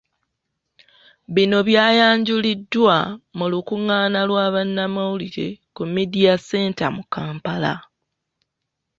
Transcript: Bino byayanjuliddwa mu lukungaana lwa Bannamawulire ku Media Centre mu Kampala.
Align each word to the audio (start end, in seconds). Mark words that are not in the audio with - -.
Bino 1.35 1.57
byayanjuliddwa 1.67 2.95
mu 3.37 3.45
lukungaana 3.51 4.19
lwa 4.29 4.45
Bannamawulire 4.53 5.47
ku 5.75 5.81
Media 5.95 6.33
Centre 6.47 6.87
mu 6.95 7.03
Kampala. 7.13 7.73